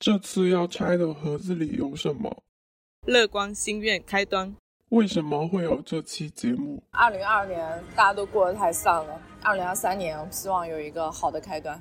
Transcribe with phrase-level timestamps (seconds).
[0.00, 2.42] 这次要拆的盒子里有什么？
[3.06, 4.56] 乐观心愿开端。
[4.88, 6.82] 为什么会有这期节目？
[6.92, 11.78] 二零二二年大家都过得太丧了，二零二三年我希望有一个好的开端。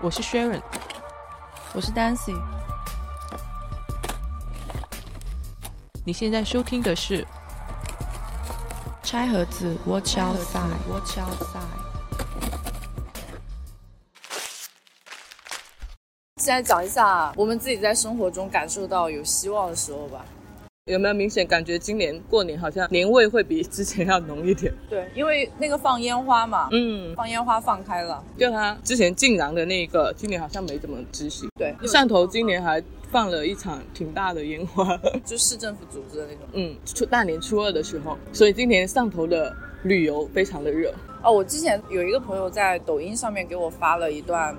[0.00, 0.60] 我是 Sharon，
[1.72, 2.36] 我是 Dancy。
[6.04, 7.22] 你现在收听的是
[9.04, 10.74] 《拆盒子 Watch Outside》。
[10.92, 11.78] Watch Outside》。
[16.42, 20.24] 现在讲一下我们自己在生活中感受到有希望的时候吧。
[20.86, 24.74] 有没有明显感觉今年过年好像年味会比之前要浓一点？
[24.90, 28.20] 对，因为那个放烟花嘛，嗯，放烟花放开了。
[28.36, 31.48] 就他之前禁燃的那个，今年好像没怎么执行。
[31.56, 36.40] 对，汕头今年还放了一场挺大的烟花， 就市政府组织的那种。
[36.54, 40.92] 嗯，初大年初二的时候，所以今年汕头的旅游非常的热。
[41.22, 44.52] 哦，我之前有一个朋友在抖音上面给我发了一段。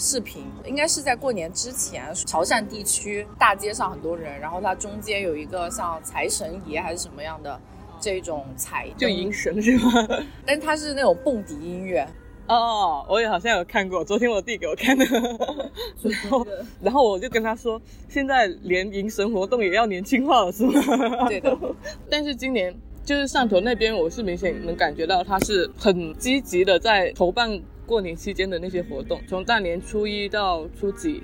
[0.00, 7.60] 视频应该是在过年之前，潮汕地区大街上很多人，然后它中间有一个像财神爷还是什么样的
[8.00, 9.92] 这种财，就迎神是吗？
[10.46, 12.08] 但它是那种蹦迪音乐。
[12.48, 15.04] 哦，我也好像有看过，昨天我弟给我看的。
[16.02, 16.46] 然后，
[16.80, 20.72] 然后我就跟他说，现在连迎神活动也要年轻化了，是吗？
[21.28, 21.54] 对的。
[22.08, 27.60] 但是今年就是汕头那边，我是明显能感觉到他是很积极的在筹办。
[27.90, 31.20] 过年期间的那些活动，从大年初一到初几，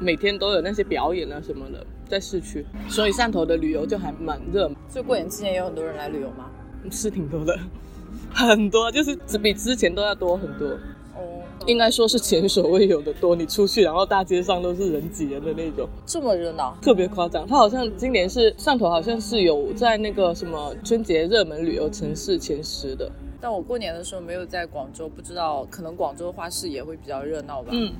[0.00, 4.68] 每天都有那些表演啊什么的，在市区，所以汕头的旅游就还蛮热。
[4.88, 6.50] 所以过年期间也有很多人来旅游吗？
[6.90, 7.56] 是挺多的，
[8.34, 10.66] 很多，就是只比之前都要多很多。
[11.14, 13.36] 哦，应该说是前所未有的多。
[13.36, 17.46] 你出去，然后大街上都是人挤人的那种，这么热闹，特别夸张。
[17.46, 23.08] 他好像今年是汕头，好像是有在那个什么春节热门旅游城市前十的。
[23.40, 27.68] 但我过年的时候没有在广州，不知道可能广州花市也会比较热闹吧。
[27.70, 27.92] 嗯，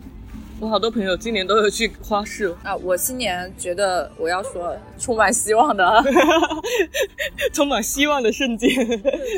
[0.61, 2.53] 我好多朋友今年都有去花市。
[2.65, 6.05] 啊，我新年觉得我要说充满希望的，
[7.55, 8.69] 充满希望的瞬间，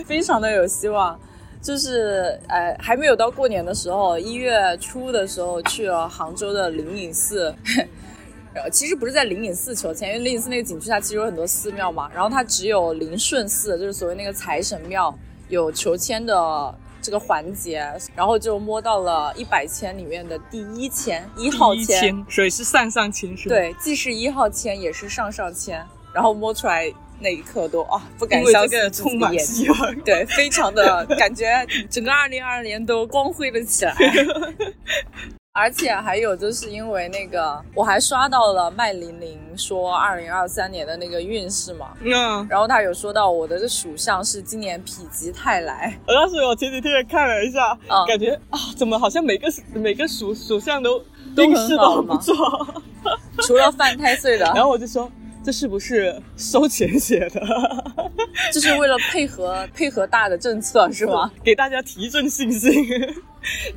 [0.07, 1.21] 非常的有希望。
[1.61, 7.55] 就是呃，还没有到过年的时候，一月初的时候去了杭州的灵隐寺。
[8.55, 15.15] 呃，其实不是在灵隐寺求签，因为灵隐寺那个景区它其实有很多寺庙嘛，然后它只有灵顺寺，就是所谓那个财神庙。
[15.51, 23.55] 有求签的这个环节，然后就摸到了一百签里面的第一签一号签，所以是上上签是吧？
[23.55, 25.85] 对，既是一号签，也是上上签。
[26.13, 33.95] 然后摸出来那一刻都啊，不敢相信充满希望，对，非常的感觉，整个二零二二年都光辉了起来。
[35.53, 45.99] 而且还有，就是因为那个，我还刷到了麦玲玲说二零二三年的那个运势嘛，嗯，然后她有说到我的这属相是今年否极泰来。
[46.07, 51.03] 我当时我前几天也看了一下，感觉啊，怎么好像每个每个属属相都
[51.37, 52.35] 运势都很不错，
[53.43, 54.45] 除了犯太岁的。
[54.55, 55.11] 然后我就说。
[55.43, 57.41] 这是不是收钱写的？
[58.53, 61.33] 这是为了配合配合大的政策是吗？
[61.43, 62.71] 给大家提振信心，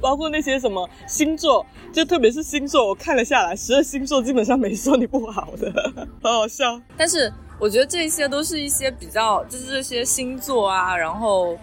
[0.02, 5.72] 包括那些什么星座，就特别是星座，我看了下来，十二星座基本上 没说你不好的，
[6.22, 6.82] 好好笑。
[6.98, 11.58] 但是我觉得这些都是一些比较，就是这些星座啊，然后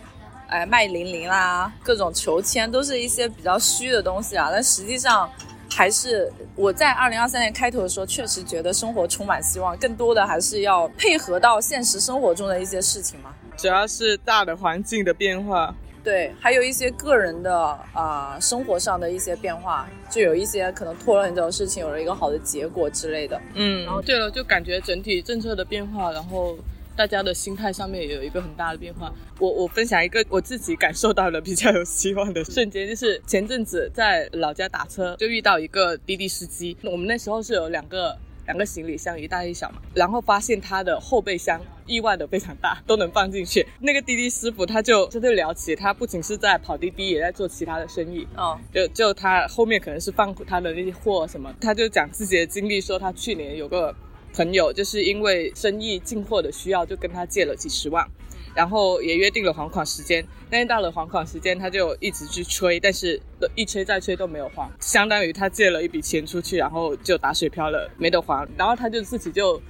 [0.49, 5.31] 哎麦玲玲啦，各种求签都是一些比较虚的东西啊，但实际上。
[5.73, 13.31] 还是我在二零二三年开头的时候，确实觉得生活充满希望，更多的还是要配合到现实生活中的一些事情嘛。
[13.57, 15.73] 主要是大的环境的变化，
[16.03, 17.57] 对，还有一些个人的
[17.93, 23.41] 啊生活上的一些变化，就有一些可能拖了很久的事情，有了一个好的结果之类的。
[23.55, 26.57] 嗯，然后对了，就感觉整体政策的变化，然后。
[26.97, 29.11] 大家的心态上面也有一个很大的变化。
[29.39, 36.77] 我我分享一个我自己感受到的比较有希望的瞬间，就是前阵子在老家打车，就遇到一个滴滴司机。
[36.83, 38.15] 我们那时候是有两个
[38.51, 39.77] 两个行李箱，一大一小嘛。
[39.95, 43.65] 然后发现他的后备箱意外的非常大，都能放进去。
[43.79, 48.27] 那个滴滴师傅他就他就聊起，他不仅是在跑滴滴，也在做其他的生意。
[48.37, 53.95] 哦，就就他后面可能是放他的那些货什么，他就讲自己的经历，说他去年有个。
[54.33, 58.09] 朋友就是因为生意进货的需要，就跟他借了几十万，
[58.55, 60.25] 然后也约定了还款时间。
[60.51, 63.21] 但是到了还款时间，他就一直去催，但是
[63.55, 68.49] 一催再催都没有还，相当于他借了一笔钱出去，然后就打水漂了，没得还。
[68.57, 69.61] 然后他就自己就。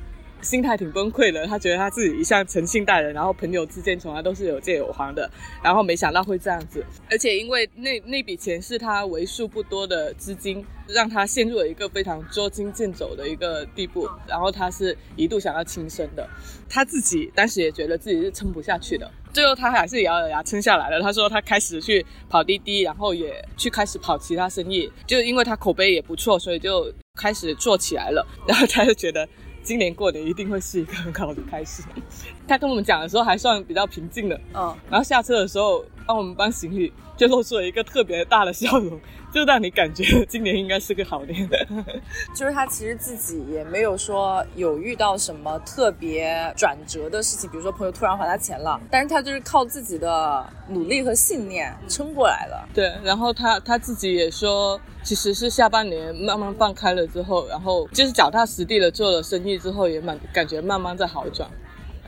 [0.43, 5.31] 心态挺崩溃的，他觉得他自己一向诚信待人，然后朋友之间从来都是有借有还的，
[5.63, 16.29] 然后没想到会这样子，而且因为那那笔钱是他为数不多的资金，让他陷入了一个非常捉襟见肘的一个地步，然后他是一度想要轻生的，
[16.69, 21.01] 他自己当时也觉得自己是撑不下去的，最后他还是咬咬牙撑下来了。
[21.01, 28.27] 他说他开始去跑滴滴，然后也去开始跑其他生意，就因为他口碑也不错，所以就开始做起来了。
[28.47, 29.29] 然后他就觉得
[29.63, 31.83] 今年过年一定会是一个很好的开始。
[32.49, 38.99] 他跟我们讲的时候还算比较平静的，嗯，然后下车的时候帮我们搬行李，就露出了一个特别大的笑容，
[39.33, 41.49] 就让你感觉 今年应该是个好年。
[42.35, 52.69] 就是他其实自己也没有说有遇到什么特别转折的事情，比如说朋友突然还他钱了，但是他就是靠自己的努力和信念撑过来了。
[52.75, 61.49] 对，然后他他自己也说，其实是下半年慢慢放开了之后，然后就是脚踏实地的做了生意之后，也蛮感觉慢慢在好转，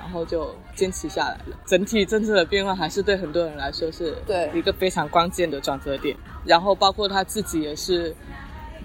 [0.03, 1.57] 然后就坚持下来了。
[1.65, 6.17] 整体政策的变化还是对很多人来说是对一个非常关键的转折点。
[6.45, 8.13] 然后包括他自己也是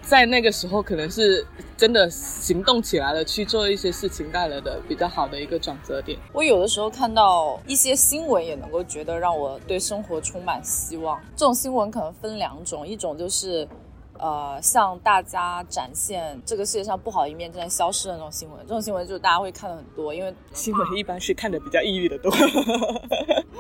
[0.04, 1.44] 在那个时候，可能是
[1.76, 6.18] 真的行动起来了，去做一些事情，带来的比较好的一个转折点。
[6.32, 11.20] 我有的时候看到一些新闻，也能够觉得让我对生活充满希望。
[11.36, 13.68] 这种新闻可能分两种，一种就是，
[14.20, 18.60] 呃，向大家展现这个世界上不好一面正在消失的那种新闻。
[18.62, 22.32] 这种新闻就是大家会看的很多，因为新闻一般是看的比较抑郁的多。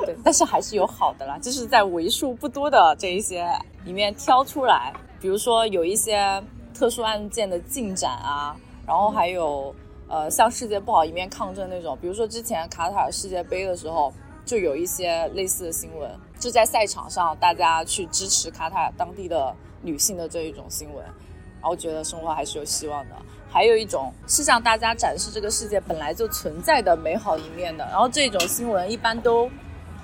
[0.06, 3.48] 对，但是还是有好的啦，就是在为数不多的这一些
[3.86, 6.42] 里面挑出来，比如说有一些
[6.74, 8.56] 特殊案件的进展啊，
[8.86, 9.74] 然后还有
[10.08, 14.14] 呃向世界不好一面抗争那种，比如说之前卡塔尔世界杯的时候，
[14.46, 23.16] 就有一些类似的新闻，就在赛场上大家去支持卡塔尔当地的女性的这一种新闻，然后觉得生活还是有希望的。
[23.50, 29.50] 还有一种是向大家展示这个世界本来就存在的美好一面的，然后这种新闻一般都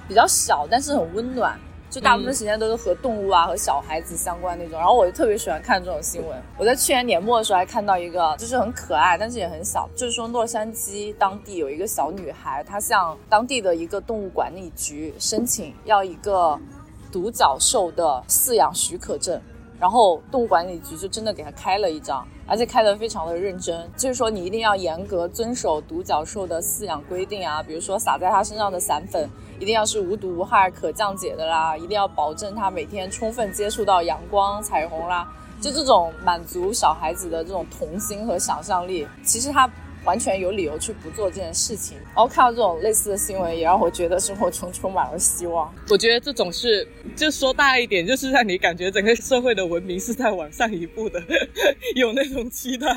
[0.08, 1.60] 比较小，但是很温暖，
[1.90, 4.80] 就大部分时间都是和动物啊、和小孩子相关那种。
[4.80, 6.42] 然后我就特别喜欢看这种新闻。
[6.58, 16.58] 我在去年年末的时候还看到一个，就是很可爱，但是也很小，就是说洛杉矶当地有一个小女孩，她向当地的一个动物管理局申请要一个
[17.12, 19.40] 独角兽的饲养许可证。
[19.84, 39.70] 然后动物管理局就真的给他开了一张，而且开得非常的认真，就是说你一定要严格遵守独角兽的饲养规定啊，比如说撒在它身上的散粉一定要是无毒无害、可降解的啦，一定要保证它每天充分接触到阳光、彩虹啦，就这种满足小孩子的这种童心和想象力，其实他
[40.06, 41.98] 完全有理由去不做这件事情。
[42.08, 45.74] 然后看到这种类似的新闻，也让我觉得生活中充满了希望。
[45.90, 51.22] 我觉得这种是，就说大一点，就是让你感觉整个社会的文明是在往上一步的，
[51.96, 52.88] 有那种期待。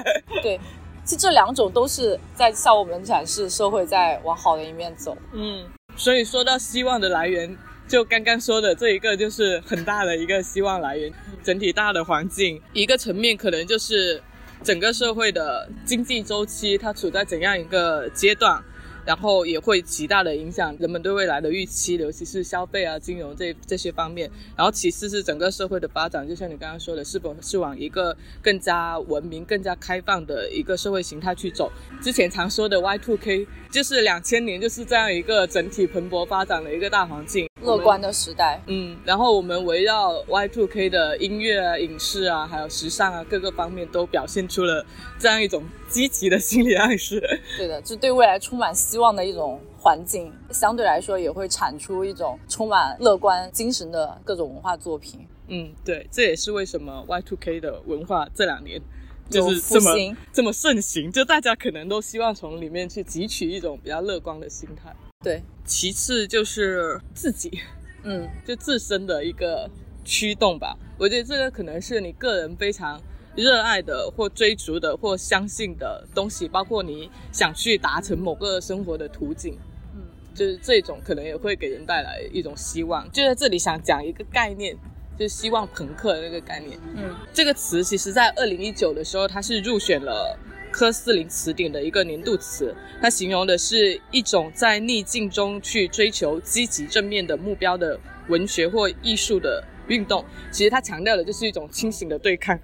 [0.42, 0.58] 对，
[1.04, 5.16] 其实这两种都是在向我们展示社会在往好的一面走。
[5.32, 5.64] 嗯，
[5.96, 7.56] 所以说到希望的来源，
[7.86, 11.12] 就刚刚说的这一个就是很大的一个希望来源。
[11.44, 14.20] 整体大的环境，一个层面可能就是
[14.66, 18.60] 整个社会的经济周期它处在怎样一个阶段。
[19.06, 24.28] 然后也会极大的影响人们对未来的预期，尤其是消费啊、金融这这些方面。
[24.56, 31.70] 然后其次是整个社会的发展，就像你刚刚说的，是否是往一个更加文明、更加开放的一个社会形态去走？
[32.02, 38.60] 之前常说的 Y2K，就是两千年，就是这样一个整体蓬勃发展的一个大环境，乐观的时代。
[38.66, 44.84] 嗯，然后我们围绕 Y2K 的音乐啊、影视啊，还有时尚啊各个方面，都表现出了
[45.18, 47.20] 这样一种积极的心理暗示。
[47.56, 55.26] 对的，就对未来充满希望的一种环境，相对来说也会产出一种充满乐观精神的各种文化作品。
[55.48, 58.82] 嗯，对，这也是为什么 Y2K 的文化这两年
[59.28, 64.94] 就是这么这么盛行，就大家可能都希望从里面去汲取一种比较乐观的心态。
[65.24, 67.58] 对，其次就是自己，
[68.04, 69.68] 嗯， 就自身的一个
[70.04, 70.76] 驱动吧。
[70.98, 73.00] 我觉得这个可能是你个人非常
[73.34, 79.58] 热爱的，或追逐的，或相信的东西，包括你想去达成某个生活的途径。
[79.94, 80.02] 嗯，
[80.34, 83.10] 就是这种可能也会给人带来一种希望。
[83.10, 84.76] 就在这里想讲一个概念，
[85.18, 86.78] 就是希望朋克的那个概念。
[86.94, 90.38] 嗯，这个词其实在二零一九的时候，它是入选了
[90.70, 92.74] 科斯林词典的一个年度词。
[93.00, 100.24] 它形容的是一种在逆境中去追求积极正面的目标的文学或艺术的运动。
[100.50, 102.58] 其实它强调的就是一种清醒的对抗。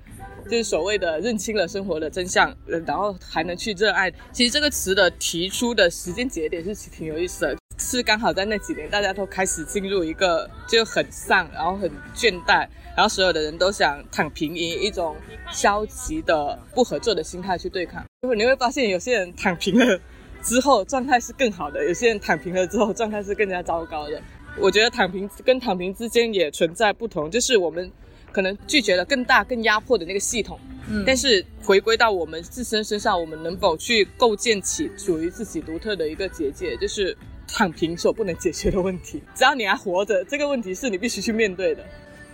[0.44, 2.54] 就是所谓的认清了生活的真相，
[2.87, 4.11] 然后还能去热爱。
[4.32, 15.16] 其实这个词的提出的时间节点是挺有意思的，是刚好在那几年大家都开始进入一个就很丧，然后很倦怠，然后所有的人都想躺平，以一种
[15.50, 18.04] 消极的不合作的心态去对抗。
[18.22, 20.00] 最后你会发现，有些人躺平了
[20.42, 24.20] 之后状态是更好的，有些人躺平了之后状态是更加糟糕的。
[24.58, 27.90] 我觉得躺平跟躺平之间也存在不同，就是我们
[28.33, 30.59] 可能拒绝了更大、更压迫的那个系统，
[30.89, 39.23] 嗯但是回归到我们自身身上，我们能否去构建起属于自己独特的一个结界，就是躺平所不能解决的问题。
[39.37, 41.85] 只要你还活着，这个问题是你必须去面对的。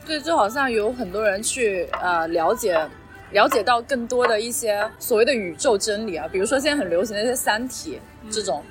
[0.07, 2.79] 对，就好像有很多人去呃了解，
[3.33, 7.99] 了解到更多的一些所谓的宇宙真理啊，比如说现在很流行的一些《三体》
[8.33, 8.65] 这种，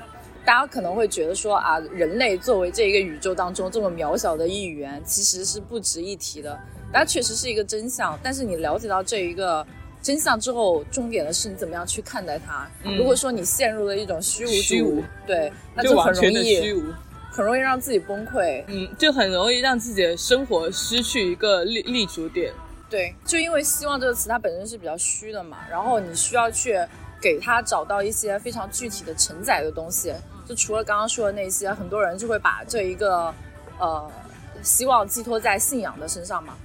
[0.43, 6.57] 大家可能会觉得说啊，人类作为这一个宇宙当中这么渺小的一员，其实是不值一提的。
[6.93, 9.65] 它确实是一个真相，但是你了解到这一个
[10.01, 12.67] 真相之后，重点的是你怎么样去看待它。
[12.83, 16.93] 如果说你陷入了一种虚无虚无，对，那就很容易虚易无。
[17.29, 18.63] 很容易让自己崩溃。
[18.67, 22.51] 嗯，就很容易让自己的生活失去一个立立足点。
[22.89, 26.79] 对，就因为希望这个词它本身是比较虚的嘛，然后你需要去
[27.21, 30.11] 给它找到一些非常具体的承载的东西。
[30.47, 33.31] 就除了刚刚说的那些，很多人就会把这一个
[33.77, 34.09] 呃
[34.63, 36.55] 希望寄托在信仰的身上嘛。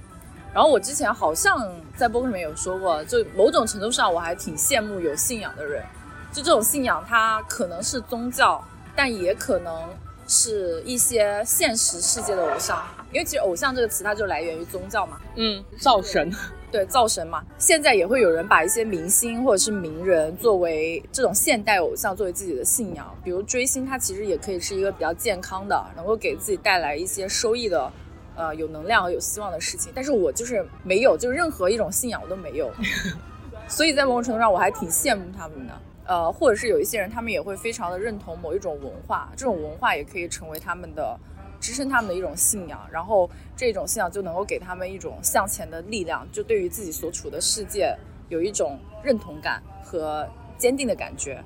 [0.53, 1.67] 然后我之前好像
[1.97, 5.83] 在播客里面有说过，就某种程度上我还挺羡慕有信仰的人。
[6.31, 8.63] 就这种信仰，它可能是宗教，
[8.95, 9.89] 但也可能
[10.27, 12.81] 是一些现实世界的偶像。
[13.11, 15.19] 因为其实偶像这个词，它就来源于宗教嘛。
[15.35, 16.31] 嗯，造神。
[16.71, 17.43] 对，造神嘛。
[17.59, 23.15] 现在也会有人把一些明星或者是名人作为这种现代偶像，作为自己的信仰。
[23.23, 27.91] 比如追星，它其实也可以是一个比较健康的，能够给自己带来一些收益的，
[28.35, 29.91] 呃，有能量和有希望的事情。
[29.95, 32.71] 但是我就是没有，就是任何一种信仰我都没有。
[33.67, 35.73] 所以在某种程度上，我还挺羡慕他们的。
[36.05, 41.17] 呃，或者是有一些人，他们也会非常的认同某一种文化，这种文化也可以成为他们的
[41.61, 47.95] 支撑他们的一种信仰，然后这种信仰就能够给他们一种向前的力量，就对于自己所处的世界
[48.27, 51.41] 有一种认同感和坚定的感觉。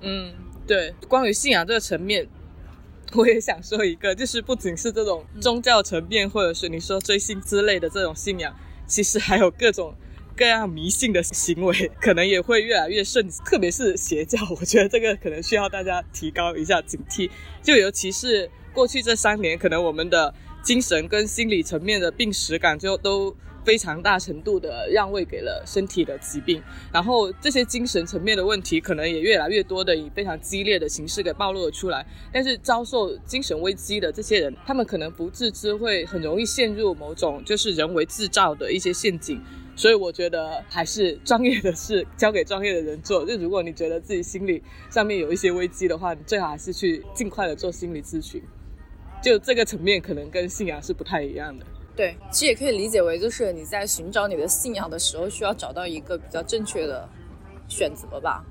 [0.00, 0.34] 嗯，
[0.66, 2.26] 对，关于信仰这个层面，
[3.14, 8.54] 我也想说一个，就是不仅是这种宗教层面，或者是你说追星之类的这种信仰，
[8.86, 9.94] 其实还有各种。
[10.36, 17.28] 各样迷信的行为可能也会越来越盛，特别是邪教，我觉得这个可能需要大家提高一下警惕。
[17.62, 23.36] 就尤其是过去这三年，可能我们的精神跟心理层面的病史感就都
[23.70, 26.60] 非常大程度的让位给了身体的疾病，
[26.92, 32.04] 然后这些精神层面的问题可能也越来越多的以非常激烈的形式给暴露了出来。
[32.32, 39.40] 但是遭受精神危机的这些人，他们可能不自知，会很容易陷入某种就是人为制造的一些陷阱。
[39.76, 43.24] 所以我觉得还是专业的事交给专业的人做。
[43.24, 44.60] 就如果你觉得自己心理
[44.90, 48.42] 上面有一些危机的话，你最好还是去尽快的做心理咨询。
[49.22, 51.64] 就这个层面可能跟信仰是不太一样的。
[51.96, 57.08] 对，其实也可以理解为就是你在寻找你的信仰的时候，需要找到一个比较正确的
[57.68, 58.44] 选择吧。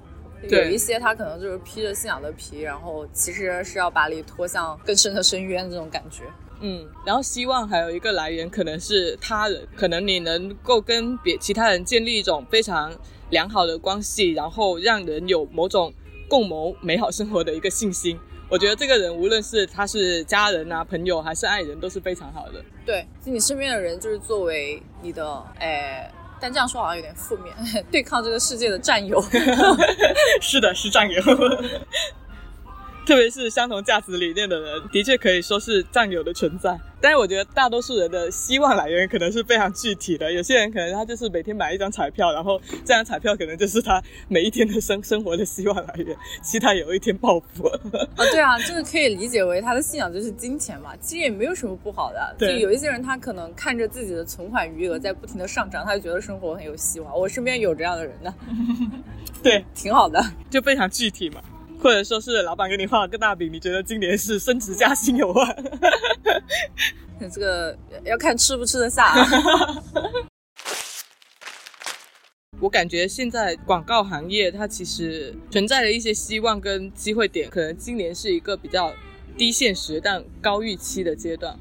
[0.43, 6.23] 有一些他可能就是披着信仰的皮，然后其实是要把你拖向更深的深渊这种感觉。
[6.61, 12.93] 嗯，然后希望还有一个来源可能是他人，可能你能够跟别其他人建立一种非常
[13.29, 15.93] 良好的关系，然后让人有某种
[16.29, 18.19] 共谋美好生活的一个信心。
[18.49, 22.61] 我觉得这个人无论是他是家人啊、朋友还是爱人，都是非常好的。
[22.85, 27.55] 对，就你身边的人就是作为你的，哎，但这样说好像有点负面，
[27.91, 29.23] 对抗这个世界的战友。
[30.41, 31.21] 是的，是战友。
[33.05, 36.79] 特别是相同价值理念的人，的确可以说是战友的存在。
[37.01, 40.31] 但是我觉得大多数人的希望来源可能是非常具体的。
[40.31, 47.67] 有些人可能他就是每天买一张彩票，然后这张彩票可能就是他每一天的生 生活的希望来源，期待有一天暴富。
[47.67, 47.79] 啊，
[48.31, 50.95] 对啊，这个可以理解为他的信仰就是金钱嘛。
[50.99, 52.35] 其实也没有什么不好的。
[52.37, 57.17] 对，有一些人他可能看着自己的存款余额在不停的上涨，他就觉得生活很有希望。
[57.17, 58.33] 我身边有这样的人呢。
[59.41, 61.41] 对，挺好的，就非常具体嘛。
[61.81, 65.55] 或者说是老板给你画了个大饼，你觉得今年是升职加薪有望？
[67.33, 69.13] 这个要看吃不吃得下。
[72.59, 78.93] 我感觉现在广告行业它其实存在了一些希望跟机会点，可能今年是一个比较
[79.37, 81.57] 低现实但高预期的阶段，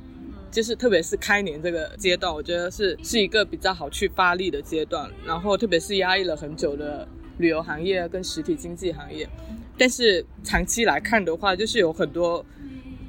[0.51, 5.09] 就是特别是开年这个阶段，我觉得是是一个比较好去发力的阶段。
[5.25, 7.07] 然后特别是压抑了很久的
[7.39, 9.29] 旅游行业跟实体经济行业。
[9.79, 12.45] 但是长期来看的话，就是有很多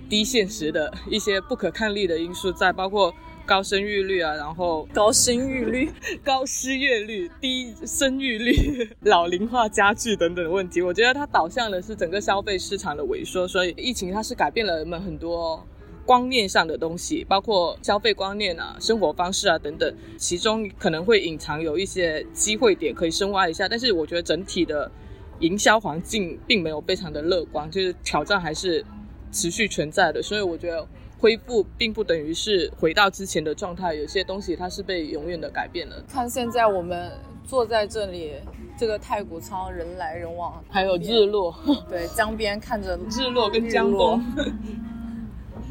[0.07, 3.13] 低现实的一些不可抗力的因素在，包括
[3.45, 5.89] 高生育率啊，然后高生育率、
[6.23, 10.81] 高失业率、低生育率、 老龄化加剧等等问题。
[10.81, 15.65] 我觉得它导向的是整个消费市场的萎缩，所以疫情它是改变了人们很多
[16.05, 23.67] 观念上的东西，包括消费观念啊、生活方式啊等等，其中可能会隐藏有一些机会点可以深挖一下。
[23.67, 24.91] 但是我觉得整体的。
[25.39, 28.83] 营销环境并没有非常的乐观，就是挑战还是
[29.31, 36.03] 持续存在的，所以我觉得恢复并不等于是回到之前的状态，有些东西它是被永远的改变了。
[36.07, 37.11] 看现在我们
[37.45, 38.33] 坐在这里，
[38.77, 41.53] 这个太古仓人来人往，还有日落，
[41.89, 44.23] 对江边看着日落跟江东，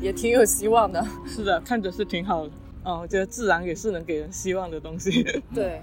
[0.01, 1.05] 也挺有希望的。
[1.27, 2.53] 是的，看着是挺好的。
[2.85, 5.23] 嗯，我觉得自然也是能给人希望的东西。
[5.55, 5.83] 对，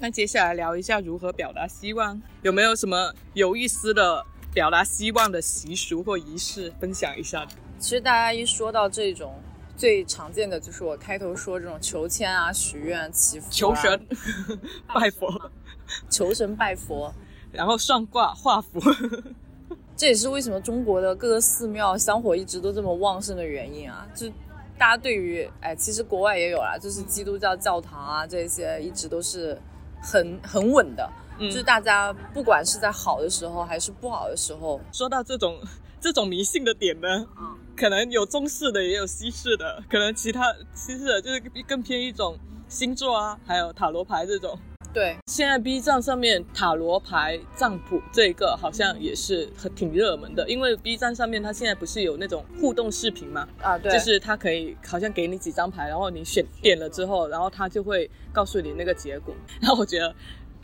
[0.00, 7.46] 那接下来聊一下如何表达希望，有没有什么有意思的表达希望的习俗或仪式分享一下？
[7.78, 9.34] 其实大家一说到这种。
[9.76, 14.06] 最常见的就是我开头说这种求签啊、许愿、祈福、啊、求神、
[14.92, 15.50] 拜佛，
[16.10, 17.14] 求神拜佛，
[17.52, 18.80] 然后算卦、画符。
[19.96, 24.04] 这也是为什么中国的各个寺庙香火一直都这么旺盛的原因啊！
[24.16, 24.28] 就
[24.76, 29.56] 大家对于哎，其实国外也有啦，就是基督教教堂啊这些一直都是
[30.02, 35.58] 很很稳的，嗯就是大家不管是在好的时候还是不好的时候，说到这种
[36.00, 42.36] 这种迷信的点呢，嗯可能有中式的，也有西式的，可能其他西式的就是更偏一种
[42.68, 44.58] 星座啊，还有塔罗牌这种。
[44.92, 59.34] 对，现在 B 站上面塔罗牌占卜这个好像也是很挺热门的，因为 B 站上面它现在不是有那种互动视频嘛，啊对，就是它可以好像给你几张牌，然后你选点了之后，然后它就会告诉你那个结果。
[59.60, 60.14] 然后我觉得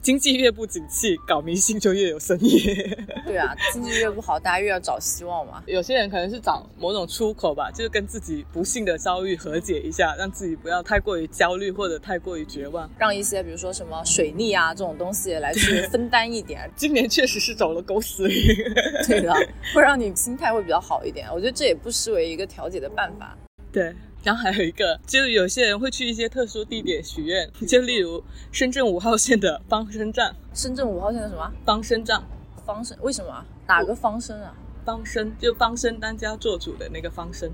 [0.05, 2.61] 经济越不景气，搞迷信就越有生意。
[3.25, 5.63] 对啊，经济越不好，大家越要找希望嘛。
[5.65, 12.89] 有些人可能是找某种出口吧，就是跟自己不幸的遭遇和解一下，让自己不要太过于焦虑或者太过于绝望。
[12.99, 18.57] 让一些比如说什么水逆啊这种东西来去分担一点， 今年确实是走了狗屎运，
[19.09, 19.33] 对的，
[19.75, 21.27] 会让你心态会比较好一点。
[21.33, 23.35] 我觉得这也不失为一个调节的办法。
[23.73, 23.95] 对。
[24.25, 30.35] 然后还有一个，就是有些人会去一些特殊地点许愿， 就例如深圳五号线的方身站。
[30.55, 31.53] 深圳五号线的什么？
[31.65, 32.23] 方身站。
[32.65, 32.97] 方身？
[33.03, 33.45] 为什么啊？
[33.69, 34.55] 哪个方身啊？
[34.85, 37.51] 方身就方身当家做主的那个方身。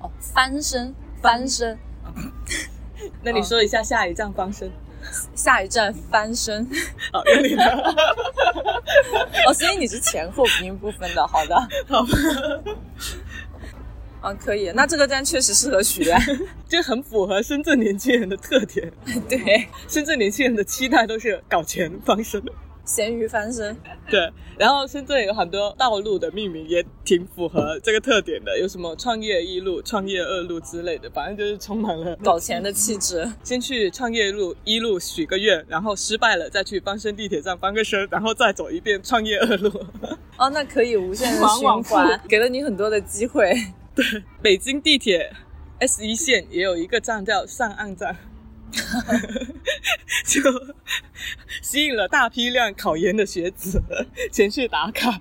[0.00, 1.78] 哦，翻身，翻身。
[3.22, 4.70] 那你说一下下一站方身。
[5.34, 6.66] 下一站翻身。
[7.12, 7.62] 好， 有你的。
[9.46, 11.26] 哦，所以你是前后鼻音不分的。
[11.26, 11.56] 好的。
[11.86, 12.04] 好。
[14.26, 16.18] 啊，可以，那这个站确实适合许愿，
[16.68, 18.92] 就很符合深圳年轻人的特点。
[19.28, 22.42] 对，深圳年轻人的期待都是搞钱翻身，
[22.84, 23.76] 咸鱼翻身。
[24.10, 33.30] 对，然后深圳有很多道路的命名也挺符合这个特点的，有什么创业一路、创业二路之类的，反正就是充满了搞钱的气质。
[33.44, 39.70] 先去创业路一路许个愿，然后失败了再去翻身地铁站翻个身，然后再走一遍创业二路。
[40.36, 43.54] 哦，那可以无限的循环，给了你很多的机会。
[43.96, 44.04] 对，
[44.42, 45.34] 北京地铁
[45.80, 48.14] S 一线也有一个站叫上岸站，
[50.24, 50.40] 就
[51.62, 53.82] 吸引了大批量考研的学子
[54.30, 55.18] 前去打卡，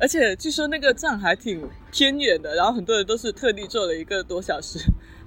[0.00, 4.80] 而且据说那个站还挺偏远的，然后很多人都是特地坐了一个多小时。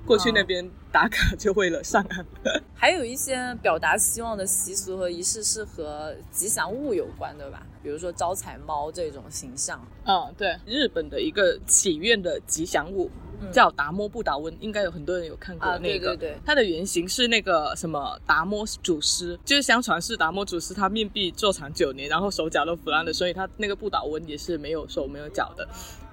[0.06, 2.26] 过去那边打卡，就为了上岸。
[2.76, 7.66] 还有一些表达希望的习俗和仪式是和吉祥物有关的吧？
[7.84, 9.86] 比如说招财猫这种形象。
[10.06, 13.10] 嗯，对，日本的一个祈愿的吉祥物。
[13.54, 16.12] 叫达摩不倒翁，应该有很多人有看过那个。
[16.12, 25.66] 啊、对对对，它的原型是那个什么达摩祖师，就是相传是达摩祖师他面壁坐禅九年，然后手脚都腐烂了，所以他那个不倒翁也是没有手没有脚的。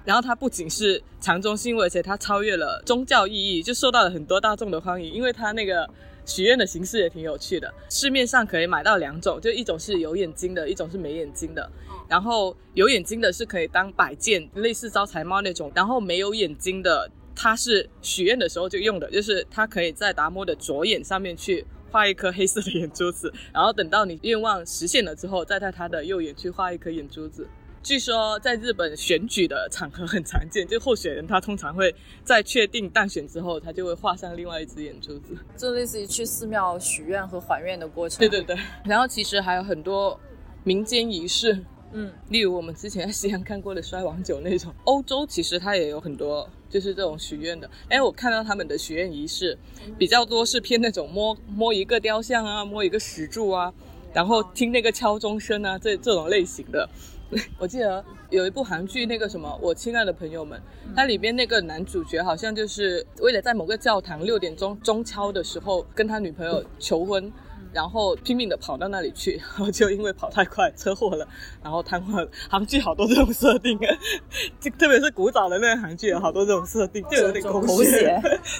[0.07, 5.85] 然后它不仅是长中心，而且它超越了宗教意义，就受到了很多大众的欢迎，因为它那个
[6.25, 7.73] 许愿的形式也挺有趣的。
[7.89, 11.69] 市面上可以买到两种，就一种是有眼睛的，一种是没眼睛的。
[12.07, 17.11] 然后有眼睛的是可以当摆件，类似招财猫那种；然后没有眼睛的。
[17.39, 27.47] 它是许愿的时候就用的，就是它可以在达摩的左眼上面去画一颗黑色的眼珠子，然后等到你愿望实现了之后，再在他的右眼去画一颗眼珠子。
[27.87, 38.19] 据说在日本选举的场合很常见，就候选人他通常会在确定当选之后，他就会画上另外一只眼珠子，就类似于去寺庙许愿和还愿的过程。
[38.19, 40.19] 对对对，然后其实还有很多
[40.65, 41.63] 民间仪式。
[41.93, 47.69] 嗯，例如我们之前在西安看过的摔王酒那种，欧洲其实它也有很多就是这种许愿的。
[47.87, 49.57] 哎，我看到他们的许愿仪式
[49.97, 53.73] 比较多是偏那种摸摸一个雕像啊，摸一个石柱啊，
[54.13, 56.89] 然后听那个敲钟声啊，这这种类型的。
[57.59, 60.61] 我记得有一部韩剧，那个什么，我亲爱的朋友们，
[60.95, 67.31] 它里边那个男主角好像就是为了在某个教堂六点钟钟敲的时候跟他女朋友求婚。
[67.73, 71.27] 然后拼命的跑到那里去， 然后就因为跑太快车祸了，
[71.61, 72.27] 然后瘫痪了。
[72.49, 73.77] 韩剧好多这种设定，
[74.59, 78.19] 就特别是古早的那个韩剧有好多这种设定，就有点狗血。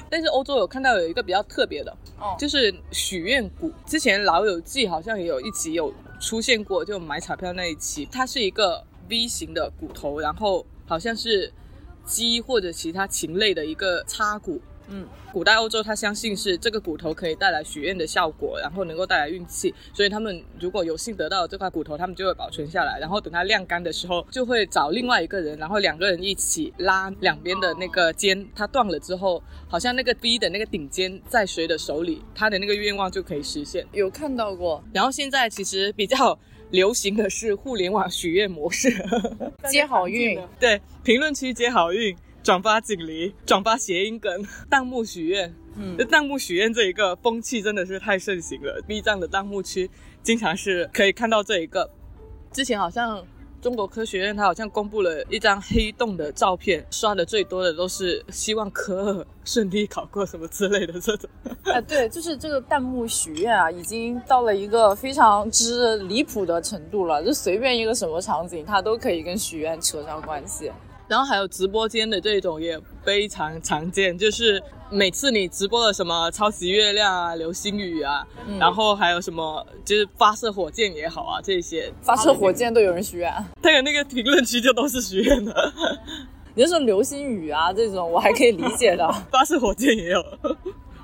[0.10, 3.72] 但是欧洲有看到有一个比较特别的，哦、就是许愿谷。
[3.86, 11.54] 之前《老友记》好像也有一集有出现过，就买彩票那一期，它是一个 V 型的骨头，然后好像是
[12.06, 14.62] 鸡或者其他禽类的一个叉骨。
[14.90, 33.86] 嗯，古代欧洲他相信是这个骨头可以带来许愿的效果，然后能够带来运气，所以他们如果有幸得到这块骨头，他们就会保存下来，然后等它晾干的时候，就会找另外一个人，然后两个人一起拉两边的那个尖，它断了之后，好像那个 B 的那个顶尖在谁的手里，他的那个愿望就可以实现。
[33.92, 36.38] 有看到过然后现在其实比较
[36.72, 38.90] 流行的是互联网许愿模式，
[39.70, 42.14] 接好运，对，评论区接好运，
[42.48, 44.32] 转发锦鲤，转发谐音梗，
[44.72, 45.54] 弹幕许愿。
[45.76, 49.92] 嗯就弹幕许愿这一个风气真的是太盛行了，B 站的弹幕区
[50.24, 51.90] 经常是可以看到这一个。
[52.54, 53.22] 之前好像
[53.62, 61.30] 中国科学院它好像公布了一张黑洞的照片，刷的最多的都是希望科二顺利考过什么之类的这种。
[61.66, 70.72] 啊， 对，就是这个弹幕许愿啊，已经到了一个非常之离谱的程度了，就随便一个什么场景，它都可以跟许愿扯上关系。
[71.08, 78.26] 然后还有直播间的这种也非常常见，就是每次你直播了什么超级月亮啊、流星雨啊，
[78.60, 85.74] 然后还有什么就是发射火箭也好啊，这些发射火箭都有人许愿， 他有那个评论区就都是许愿的，
[86.56, 89.08] 你就说流星雨啊这种，我还可以理解的。
[89.32, 90.24] 发射火箭也有。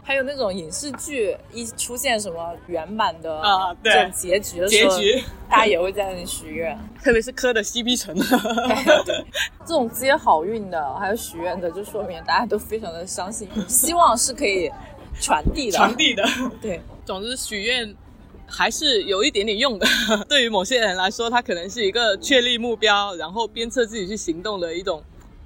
[0.04, 6.78] 还有那种影视剧一出现什么圆满的啊对这种结局的时候，结局大家也会在那里许愿。
[7.02, 8.26] 特别是磕的 CP 成的，
[9.66, 14.70] 这种接好运的，还有许愿的，就说明大家都非常的相信， 希望是可以
[15.22, 15.78] 传递的。
[15.78, 16.24] 传递的。
[16.62, 17.96] 对，总之，许愿
[18.46, 19.88] 还是有一点点用的。
[20.28, 25.02] 对于某些人来说，它可能是一个确立目标，然后鞭策自己去行动的一种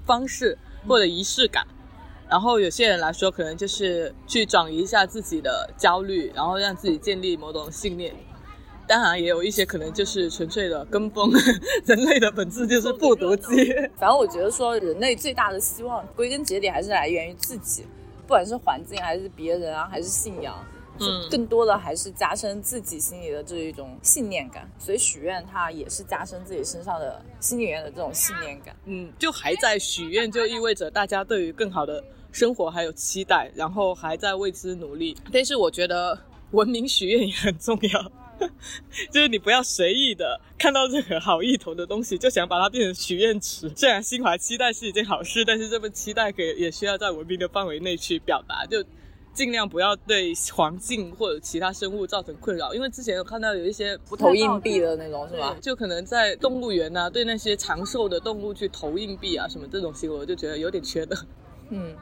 [0.06, 1.66] 方式或者仪式感。
[2.30, 8.14] 然后有些人来说，可能就是去转移一下自己的焦虑，然后让自己建立某种信念。
[8.88, 11.32] 当然，也有一些可能就是纯粹的跟风。
[11.86, 13.74] 人类的本质就是不读机。
[13.98, 17.84] 反正我觉得说，人类最大的希望，归根结底还是来源于自己，
[18.22, 20.56] 不管是环境还是别人啊，还是信仰。
[21.00, 28.76] 嗯更多的还是加深自己心里的这一种信念感，所以许愿它也是加深自己身上的心里面的这种信念感。
[28.86, 35.16] 嗯，就还在许愿，就意味着大家对于更好的生活还有期待，然后还在为之努力。
[35.32, 36.18] 但是我觉得
[36.52, 38.12] 文明许愿也很重要，
[39.12, 43.72] 就是你不要随意的看到任何好意头的东西就想把它变成许愿池。
[43.76, 48.84] 虽然心怀期待是一件好事，但是这份期待可也需要在文明的范围内去表达，就。
[49.34, 55.56] 尽量不要对环境或者其他生物造成困扰，因为之前有看到有一些不投硬币的那种是吧？
[55.62, 61.16] 就可能在动物园啊，对那些长寿的动物去投硬币啊，什么这种行为，我就觉得有点缺德。
[61.70, 61.96] 嗯。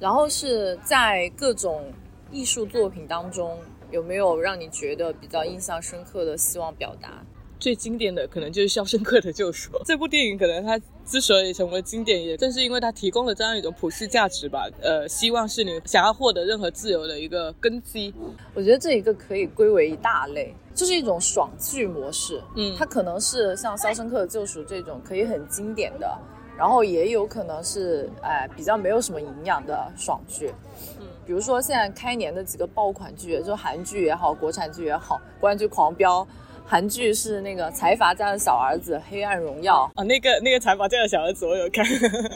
[0.00, 1.84] 然后是在各种
[2.32, 3.58] 艺术作品当中，
[3.90, 7.22] 有没有让你觉得比较印象深刻的希望表达？
[7.58, 14.66] 最经典的可能就是《肖申克的救赎》 这部电影，可能它之所以成为经典，也正是因为它提供了这样一种普世价值吧。
[14.80, 18.14] 呃，希望是你想要获得任何自由的一个根基。
[18.54, 22.40] 我觉得这一个可以归为一大类，就是一种爽剧模式。
[22.56, 26.18] 嗯它可能是像《肖申克的救赎》这种可以很经典的，
[26.60, 30.52] 然后也有可能是哎比较没有什么营养的爽剧。
[31.00, 36.26] 嗯，比如说现在开年的几个爆款剧，就韩剧也好，国产剧也好，国产剧狂飙。
[36.66, 41.82] 韩剧是那个财阀家的小儿子《黑暗荣耀啊，那个那个财阀家的小儿子我有看，》，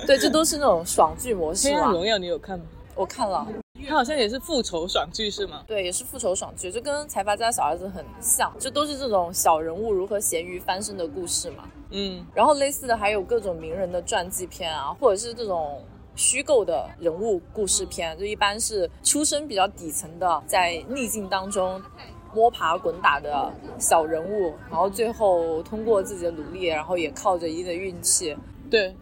[0.07, 1.77] 对，这都是那种爽剧模式嘛。
[1.77, 2.65] 黑暗荣耀你有看吗？
[2.95, 3.47] 我看了，
[3.87, 5.63] 他好像也是复仇爽剧是吗？
[5.67, 11.65] 对，也是复仇爽剧，就跟财阀家的小儿子很像，就都是这种小人物如何咸鱼翻身的故事嘛。
[11.91, 15.83] 嗯然后类似的还有各种名人的传记片啊，或者是这种
[16.17, 21.81] 虚构的人物故事片，就一般是出身比较底层的，在逆境当中
[22.33, 28.37] 摸爬滚打的小人物，然后最后通过自己的努力，然后也靠着一定的运气，
[28.71, 28.95] 对，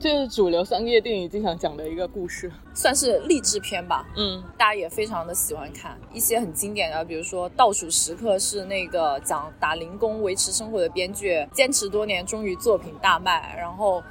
[0.00, 2.50] 这是主流商业电影经常讲的一个故事。
[2.72, 4.06] 算是励志片吧。
[4.16, 14.02] 嗯大家也非常的喜欢看一些很经典的，比如说《倒数时刻》是那个讲打零工维持生活的编剧，坚持多年终于作品大卖，然后。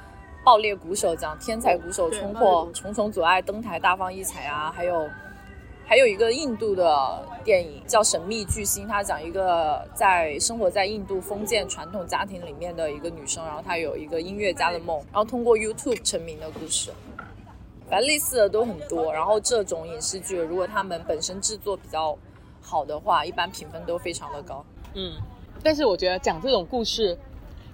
[0.42, 5.06] 爆裂鼓手讲天才鼓手冲破重重阻碍登台大放异彩啊，还有
[5.90, 16.92] 还有一个印度的电影叫《神秘巨星》，它讲一个在生活在印度封建传统家庭里面的一个女生，然后她有一个音乐家的梦，然后通过 YouTube 成名的故事。
[17.88, 22.16] 反正类似的都很多，然后这种影视剧如果他们本身制作比较
[22.62, 24.64] 好的话，一般评分都非常的高。
[24.94, 25.14] 嗯，
[25.60, 27.18] 但是我觉得讲这种故事，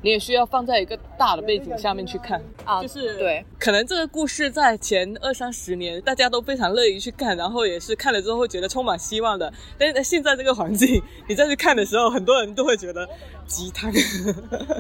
[0.03, 9.53] 你也需要放在一个大的背景下面去看啊就是对，可能这个故事在前二三十年大家都非常乐意去看，然后也是看了之后会觉得充满希望的。
[9.79, 13.09] 但是在现在这个环境，你再去看的时候，很多人都会觉得
[13.47, 13.93] 鸡汤，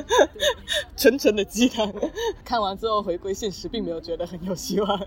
[0.96, 1.92] 纯纯的鸡汤。
[2.44, 5.06] 看完之后回归现实，并没有觉得很有希望。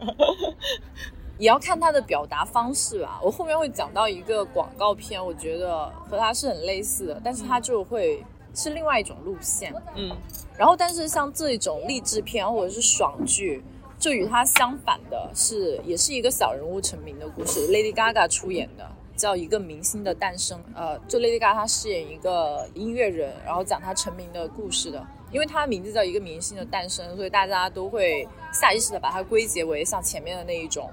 [1.38, 3.18] 也要看他的表达方式吧。
[3.24, 8.22] 我后面会讲到一个广告片，我觉得和他是很类似的，但是他就会
[8.54, 9.74] 是另外一种路线。
[9.96, 10.16] 嗯
[10.58, 13.64] 然后，但是像这种励志片或者是爽剧，
[13.98, 18.86] 就与它相反的是，也是一个小人物成名的故事，Lady Gaga 出演的，
[19.16, 20.60] 叫《一个明星的诞生》。
[20.76, 25.06] 呃，就 Lady Gaga 她饰演一个音乐人，然后讲她成名的故事的。
[25.32, 30.92] 因为她名字叫《一个明星的诞生》，所以大家都会下意识的把它归结为像前面的那一种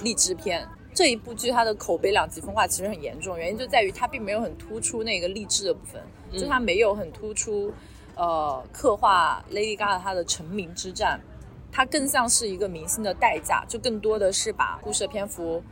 [0.00, 0.66] 励志片。
[0.94, 7.72] 这一部剧它的口碑两极分化其实很严重，原因就在于它并没有很突出那个励志的部分，就它没有很突出。
[8.16, 11.20] 呃，刻画 Lady Gaga 她的成名之战，
[11.70, 15.62] 它更像是一个明星的代价，就更多的是把故事的篇幅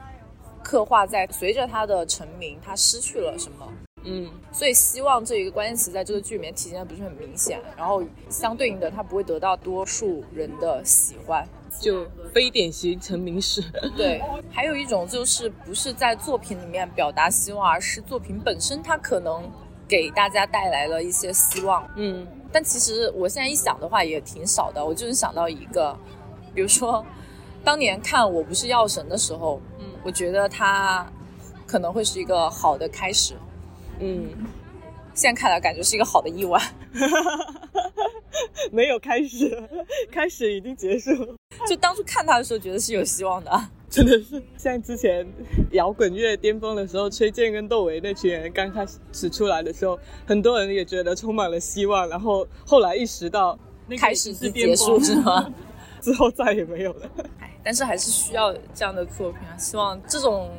[0.63, 3.67] 刻画在随着她的成名，她失去了什么。
[4.07, 11.49] 嗯所以希望这一个关键词在这个剧里面体现的不是很明显，然后相对应的，它不会得到多数人的喜欢。
[11.81, 13.63] 就非典型成名史。
[13.97, 19.51] 对，还有一种就是不是在作品里面表达希望，而是作品本身它可能
[19.95, 21.89] 给大家带来了一些希望。
[21.95, 25.97] 嗯但其实我现在一想的话也挺少的，我就是想到一个，
[26.53, 27.05] 比如说
[27.63, 31.07] 当年看《我不是药神》的时候，嗯我觉得它
[31.65, 33.35] 可能会是一个好的开始，
[34.01, 34.29] 嗯，
[35.15, 36.61] 现在看来感觉是一个好的意外。
[38.71, 39.63] 没有开始，
[40.11, 41.11] 开始已经结束。
[41.69, 45.25] 就当初看他的时候觉得是有希望的，真的是像之前
[45.71, 53.57] 摇滚乐巅峰的时候，崔健跟窦唯那群人刚开始出来的时候，很多人也觉得充满了希望，然后后来意识到
[53.97, 55.49] 开始是是结束是吗？
[56.01, 57.09] 之后再也没有了。
[57.39, 60.51] 哎，但是还是需要这样的作品啊，希望这种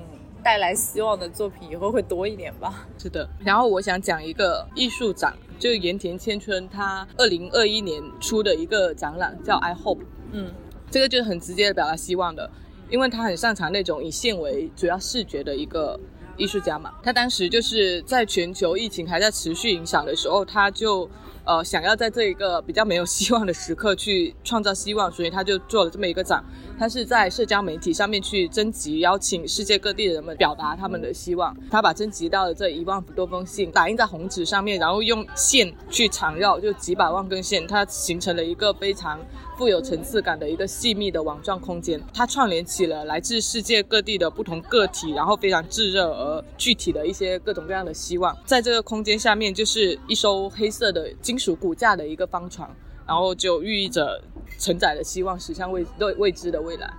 [0.41, 2.87] 带来希望的作品以后会多一点吧。
[2.97, 10.05] 是的，然后我想讲一个艺术展，就是盐田千春他二零二一年出的一个展览，叫 I Hope。
[10.31, 10.53] 嗯
[10.89, 12.49] 这个就是很直接的表达希望的，
[12.95, 15.99] 因为他很擅长那种以线为主要视觉的一个
[16.37, 16.93] 艺术家嘛。
[17.03, 21.09] 他当时就是在全球疫情还在持续影响的时候，他就
[21.45, 26.43] 呃想要在这一个比较没有希望的时刻去创造希望，所以他就做了这么一个展。
[26.77, 31.55] 他是在社交媒体上面去征集，邀请世界各地的人们表达他们的希望。
[31.71, 39.19] 他把征集到的这一万多封信打印在红纸上面，然后用线去缠绕，就几百万根线，它形成了一个非常
[39.57, 42.01] 富有层次感的一个细密的网状空间。
[42.13, 48.35] 它串联起了来自世界各地的不同个体，然后非常炙热而具体的一些各种各样的希望。
[48.45, 52.69] 在这个空间下面，就是一艘黑色的金属骨架的一个方床，
[53.07, 54.21] 然后就寓意着
[54.59, 56.93] 承载了希望驶向未未未知的未来。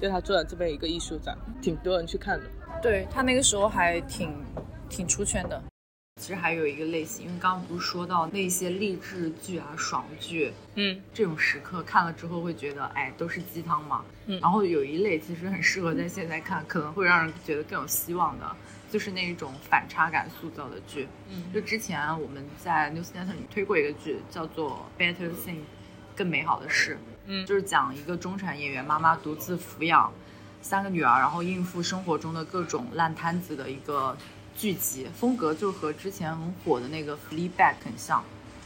[0.00, 2.44] 就他做了这么一个艺术展，挺多人去看的。
[2.82, 4.34] 对他那个时候还挺
[4.88, 5.62] 挺出圈的。
[6.20, 14.04] 其实还有一个类型，因为刚刚不是说到那些励志剧啊、爽剧，嗯这种时刻看了之后会觉得，哎，都是鸡汤嘛。
[14.26, 18.56] 嗯然后有一类其实很适合在现在看，可能会让人觉得更有希望的，
[18.90, 21.08] 就是那一种反差感塑造的剧。
[21.28, 25.54] 嗯就之前我们在 News Network 里推过一个剧，叫做《Better Thing》，
[26.16, 26.98] 更美好的事。
[27.26, 30.12] 嗯就是讲一个中产演员妈妈独自抚养
[30.60, 34.16] 三个女儿，然后应付生活中的各种烂摊子的一个
[34.56, 38.22] 剧集，风格就和之前很火的那个《Fleabag》很像。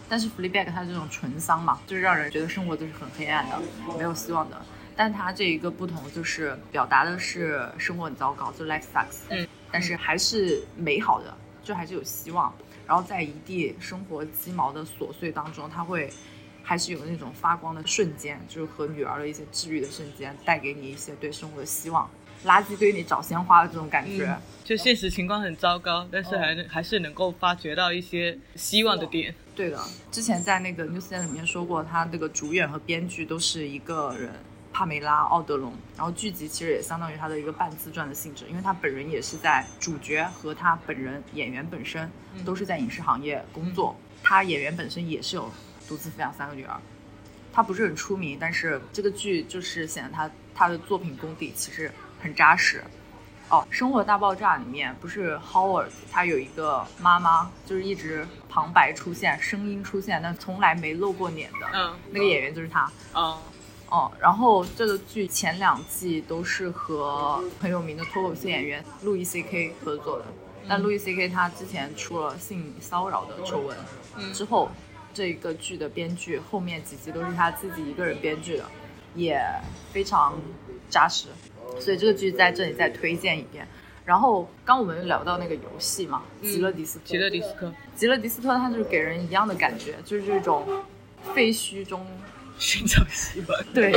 [0.08, 3.60] 但是《Fleabag》它这种纯丧嘛，就是让人觉得生活就是很黑暗的，
[3.96, 4.60] 没有希望的。
[4.96, 12.52] 但它这一个不同就是表达的是生活很糟糕，就 life sucks，嗯，但是还是美好的，就还是有希望。
[12.86, 16.10] 然后在一地生活鸡毛的琐碎当中，他会
[16.62, 22.08] 还是有那种发光的瞬间，就是和女儿的一些治愈的瞬间，带给你一些对生活的希望。
[22.44, 29.34] 垃圾堆里找鲜花的这种感觉，就现实情况很糟糕，但是还能、还是能够发掘到一些希望的点。
[29.56, 29.80] 对的。
[30.12, 34.30] 之前在那个 News 里面说过，他那个主演和编剧都是一个人，
[34.74, 35.72] 帕梅拉·奥德隆。
[35.96, 42.10] 然后剧集其实也相当于他的一个半自传的性质，因为他本人也是在主角和他本人演员本身
[42.44, 45.48] 都是在影视行业工作，他演员本身也是有
[45.88, 46.76] 独自抚养三个女儿。
[47.52, 51.88] 他不是很出名，但是这个剧就是显得他他的作品功底其实
[52.20, 52.82] 很扎实。
[53.50, 62.90] 哦，《生活大爆炸》里面不是 Howard 他有一个妈妈，就是一直旁白出现、声音出现，但从来没露过脸的，嗯那个演员就是他。
[63.12, 63.38] 哦，
[63.94, 70.24] 哦，然后这个剧前两季都是和很有名的脱口秀演员路易 C K 合作的，
[70.68, 73.76] 但路易 C K 他之前出了性骚扰的丑闻，
[74.32, 74.68] 之后
[75.12, 78.64] 这个剧的编剧，后面几集都是他自己一个人编剧的，
[79.14, 79.40] 也
[79.92, 80.34] 非常
[80.90, 81.28] 扎实，
[81.78, 83.64] 所以这个剧在这里再推荐一遍。
[84.04, 90.66] 然后刚我们聊到那个游戏嘛，极乐迪斯科，极乐迪斯科极乐迪斯科，它就是给人一样的感觉，就是这种
[91.32, 92.04] 废墟中
[92.58, 93.64] 寻找希望。
[93.74, 93.92] 对，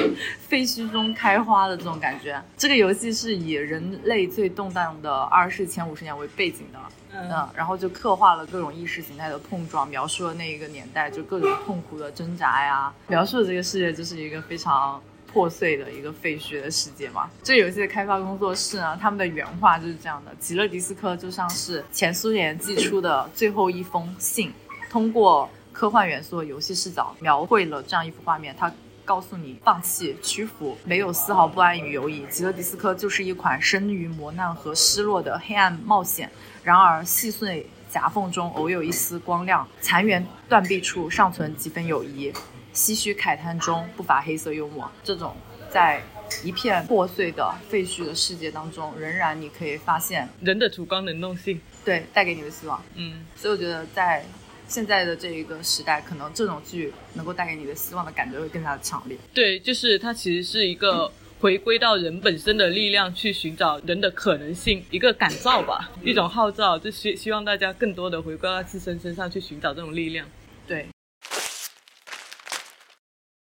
[0.47, 2.41] 废墟中开花的这种感觉。
[2.57, 6.79] 这个游戏是以人类最动荡的二世前五十年为背景的，
[7.13, 17.29] 嗯，然后就刻画了各种意识形态的碰撞，描述了那一个年代就各种痛苦的挣扎呀，描述的这个世界就是一个非常破碎的一个废墟的世界嘛。
[17.43, 24.51] 这游戏的开发工作室呢，他们的原话就是这样的：极乐迪斯科就像是前苏联寄出的最后一封信，
[24.89, 28.73] 通过科幻元素的游戏视角描绘了这样一幅画面，它。
[29.05, 32.25] 告诉你放弃、屈服，没有丝毫不安与犹疑。
[32.29, 36.29] 极乐迪斯科就是一款生于磨难和失落的黑暗冒险。
[36.61, 42.33] 然而细碎夹缝中偶有一丝光亮，残垣断壁处尚存几分友谊，
[42.73, 44.91] 唏嘘慨叹中不乏黑色幽默。
[45.05, 45.33] 这种
[45.69, 46.01] 在
[46.43, 52.83] 一片破碎的废墟的世界当中，仍然你可以发现人的主观能动性，对带给你的希望。
[52.95, 54.25] 嗯，所以我觉得在
[54.67, 59.17] 现在的这一个时代，可能这种剧能够带给你的希望的感觉会更加的强烈。
[59.33, 70.27] 对，就是它其实是一个回归到人本身的力量，去寻找人的可能性，一个感召吧，一种号召，就希希望大家更多的回归到自身身上去寻找这种力量。
[70.67, 70.85] 对，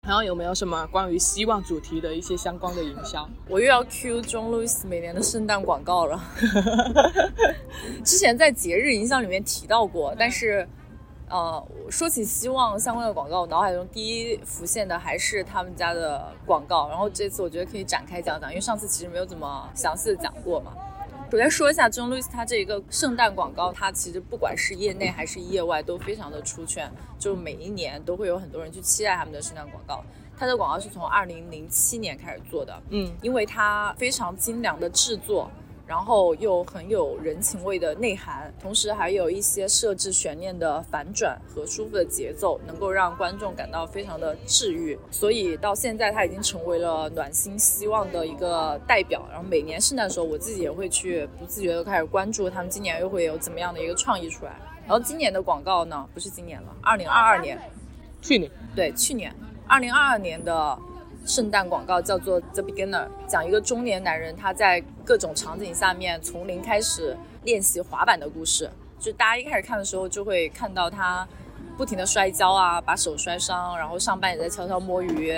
[0.07, 3.29] 然后有没有什么关于希望主题的一些相关的营销？
[3.47, 6.19] 我又要 Q John Lewis 每年的圣诞广告了。
[8.05, 10.67] 之前在节日营销里面提到过，但是。
[11.31, 16.89] 呃，说起希望相关的广告，我脑海中第一浮现的还是他们家的广告。
[16.89, 20.73] 然后这次我觉得可以展开讲讲，因为上次其实没有怎么详细的讲过嘛。
[21.31, 26.91] 首先说一下 John Lewis 他这一个圣诞广告，它其实不管是业内还是业外都非常的出圈，
[27.21, 30.03] 就每一年都会有很多人去期待他们的圣诞广告。
[30.37, 35.49] 它的广告是从二零零七年开始做的，嗯，因为它非常精良的制作。
[35.91, 44.97] 然后又很有人情味的内涵，同时还有一些设置悬念的反转和舒服的节奏，能够让观众感到非常的治愈。
[45.11, 49.27] 所以到现在，它已经成为了暖心希望的一个代表。
[49.33, 54.53] 然后每年圣诞的时候，我自己也会去不自觉的开始关注他们今年又会有怎么样的一个创意出来。
[54.87, 57.59] 然后今年的广告呢，不是今年了，二零二二年，
[58.23, 59.35] 去年，对，去年，
[59.67, 60.79] 二零二二年的。
[61.31, 68.69] 圣诞广告叫做《The Beginner》，讲一个中年男人他在各种场景下面从零开始练习滑板的故事。
[68.99, 71.25] 就大家一开始看的时候，就会看到他
[71.79, 75.33] 不停的摔跤啊，把手摔伤，然后上班也在悄悄摸鱼，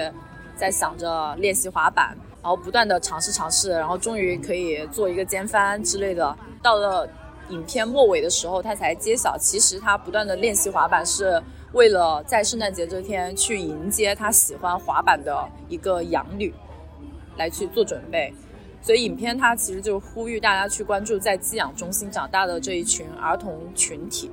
[0.57, 6.35] 在想着练习滑板，然后不断的尝试尝试，然后终于可以做一个肩翻之类的。
[6.63, 7.07] 到了
[7.51, 11.43] 影片末尾的时候，他才揭晓，其实他不断的练习滑板是。
[11.73, 16.53] 为了在圣诞节这天去迎接他喜欢滑板的一个养女，
[17.37, 18.33] 来去做准备，
[18.83, 24.31] 所以影片它其实就呼吁大家去关注在寄养中心长大的这一群儿童群体。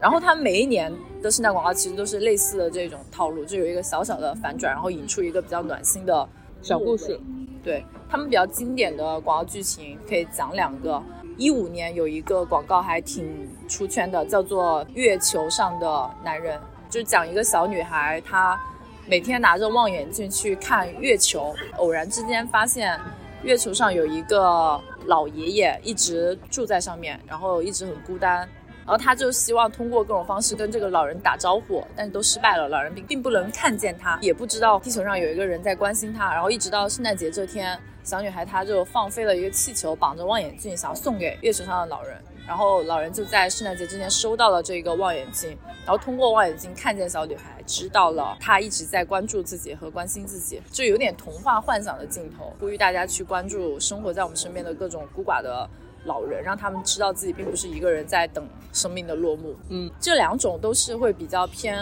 [0.00, 6.28] 然后他每一年的圣诞广告其实都是类似的这种套路，就有一个小小的反转，然后引出一个比较暖心的
[6.62, 7.20] 小故事。
[7.62, 11.00] 对他们比较经典的广告剧情可以讲两个。
[11.40, 16.58] 一五年有一个广告还挺出圈的，叫做《月球上的男人》，
[16.90, 18.60] 就是讲一个小女孩，她
[19.06, 23.00] 每天拿着望远镜去看月球，偶然之间发现
[23.42, 28.46] 月球上有一个老爷爷一直住在上面，然后一直很孤单，
[28.86, 37.78] 然后他就希望通过各种方式跟这个老人打招呼，但是都失败了，老人并并不能看见他，也不知道地球上有一个人在关心他，然后一直到圣诞节这天。
[38.02, 42.16] 小女孩她就放飞了一个气球，绑着望远镜，想要送给月球上的老人。
[42.48, 45.50] 然后老人就在圣诞节之前收到了这个望远镜，
[45.84, 55.68] 然后通过望远镜看见小女孩，知道了她一直在关注自己和关心自己，就有点童话幻想的镜头，呼吁大家去关注生活在我们身边的各种孤寡的
[56.04, 59.54] 老人，让他们知道自己并不是一个人在等生命的落幕。
[59.68, 61.76] 嗯，这两种都是会比较偏，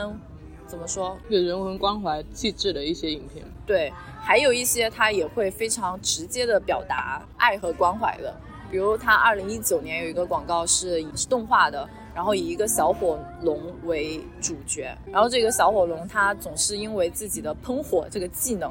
[0.66, 3.44] 怎么说，有人文关怀气质的一些影片。
[3.66, 3.92] 对。
[4.20, 8.34] 还有一些他也会非常直接的表达爱和关怀的，
[8.70, 18.70] 比如他二零一九年有一个广告是是动画的，然后以一个小火龙为主角，然后这个小火龙它总是因为自己的喷火这个技能，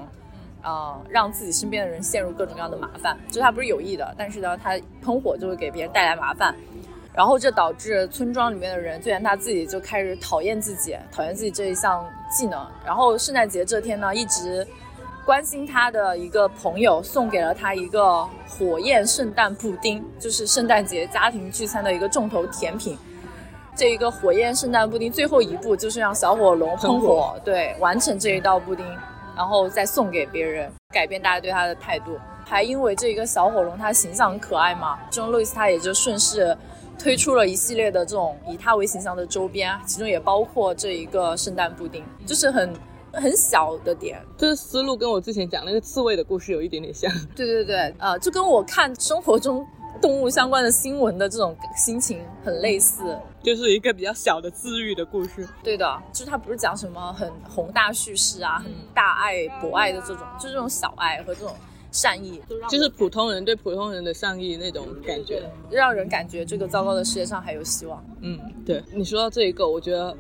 [0.67, 6.53] 啊，让自己身边的人陷入各种各样的麻烦，就他不是有意的，但是呢，他喷火就会给别人带来麻烦，
[7.13, 14.67] 然后这导致村庄里面的人，就连他自己就开始讨厌自己，讨厌自己这一项技能，然后圣诞节这天呢，一直。
[15.25, 22.97] 关心他的一个朋友送给了他一个火焰圣诞布丁，就是圣诞节家庭聚餐的一个重头甜品。
[23.75, 28.85] 这一个火焰圣诞布丁最后一步就是让小火龙喷火，对，完成这一道布丁，
[29.37, 32.17] 然后再送给别人，改变大家对他的态度。
[32.43, 36.57] 还因为这一个小火龙它形象很可爱嘛，这种路易斯他也就顺势
[36.97, 42.73] 推出了一系列的这种以它为形象的周边，其中也包括这一个圣诞布丁，就是很
[43.13, 44.19] 很小的点。
[44.37, 47.11] 这个思路跟我之前讲那个刺猬的故事有一点点像。
[47.35, 49.63] 对对对，呃，就跟我看生活中
[49.97, 53.17] 动物相关的新闻的这种心情很类似。
[53.41, 55.47] 就是一个比较小的治愈的故事。
[55.63, 61.55] 对的，就是它不是讲什么很宏大叙事啊，很大爱博爱的这种，就这种小爱和这种
[61.91, 65.49] 善意，就是普通人对普通人的善意那种感觉。
[65.69, 68.03] 让人感觉这个糟糕的世界上还有希望。
[68.21, 70.15] 嗯，对你说到这一个，我觉得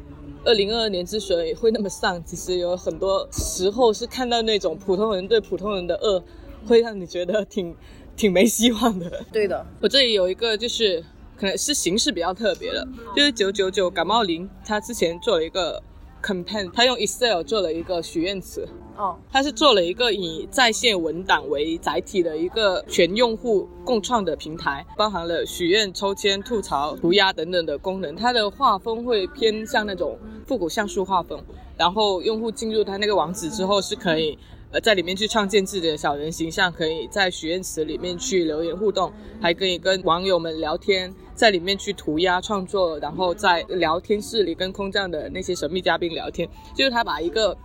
[0.45, 6.23] 二零二二年之所以会那么丧，其实有很多时候是看到那种普通人对普通人的恶，
[6.65, 7.75] 会让你觉得挺
[8.17, 9.23] 挺没希望的。
[9.31, 11.01] 对的，我这里有一个就是
[11.37, 15.81] 可能是形式比较特别的，就是九九九感冒灵，他之前做了一个
[16.21, 18.67] campaign，他用 Excel 做了一个许愿词。
[18.97, 28.15] 哦，它是做了一个以在线文档为载体的一个全用户共创的平台，包含了许愿、抽签、吐槽、涂鸦等等的功能。
[28.15, 31.39] 它的画风会偏向那种复古像素画风，
[31.77, 34.37] 然后用户进入他那个网址之后是可以
[34.71, 39.11] 呃在里面去创建自己的小人形象，可以在许愿池里面去留言互动，
[39.41, 46.49] 还可以跟网友们聊天，在里面去涂鸦创作，然后在聊天室里跟空降的那些神秘嘉宾聊天。
[46.75, 47.55] 就是他把一个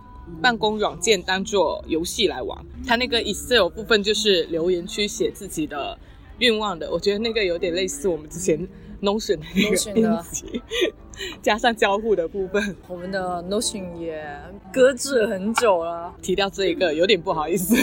[0.41, 2.57] 办公软件当做游戏来玩，
[2.87, 5.97] 他那个 Excel 部分就是留言区写自己的
[6.37, 8.65] 愿望的，我觉得那个有点类似我们之前
[9.05, 10.61] Notion 的那个 Notion 的编辑，
[11.43, 12.75] 加上交互的部分。
[12.87, 14.25] 我们的 Notion 也
[14.71, 17.75] 搁置很久了，提到这一个有点不好意思。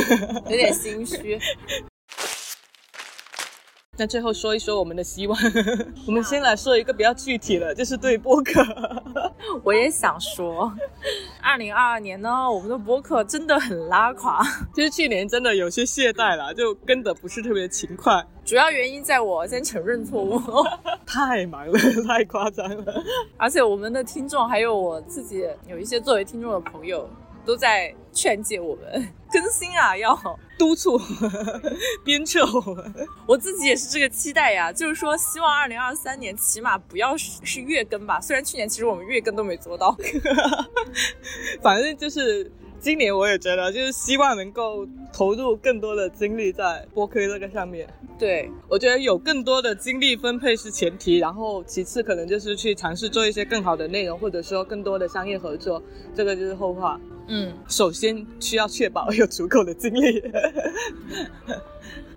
[0.46, 1.38] 有点心虚。
[4.01, 5.38] 那最后说一说我们的希望，
[6.09, 8.64] 我们先来说一个比较具体的，就是对播客。
[9.62, 10.72] 我也想说，
[11.42, 14.42] 二零二二年呢，我们的播客真的很拉垮，
[14.74, 20.40] 就是去年真的有些懈怠了，就跟的不是特别勤快，主要原因在我先承认错误，
[21.05, 21.78] 太忙了，
[22.09, 23.05] 太夸张了。
[23.36, 27.07] 而且我们的听众还有我自己有一些作为听众的朋友
[27.45, 30.18] 都在劝诫我们更新啊，要
[30.59, 31.01] 督促、
[32.05, 32.95] 鞭策我们。
[33.26, 39.97] 我自己也是这个期待呀，就是说希望二零二三年起码不要是是月更吧，虽然去年其实我们月更都没做到。
[41.62, 47.88] 反正就是今年我也觉得，就是希望能够投入更多的精力在播客这个上面。
[48.18, 55.82] 对，我觉得有更多的精力分配是前提，然后其次可能就是去尝试做一些更好的内容，或者说更多的商业合作，
[56.14, 57.01] 这个就是后话。
[57.30, 60.22] 嗯，首先需要确保有足够的精力。